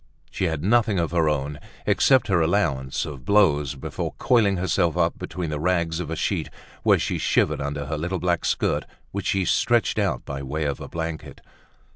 [0.31, 5.19] She had nothing of her own, excepting her allowance of blows, before coiling herself up
[5.19, 6.49] between the rags of a sheet,
[6.81, 10.81] where she shivered under her little black skirt, which she stretched out by way of
[10.81, 11.41] a blanket.